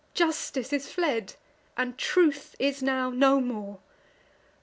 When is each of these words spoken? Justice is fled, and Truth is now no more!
Justice 0.15 0.73
is 0.73 0.91
fled, 0.91 1.35
and 1.77 1.95
Truth 1.95 2.55
is 2.57 2.81
now 2.81 3.11
no 3.11 3.39
more! 3.39 3.81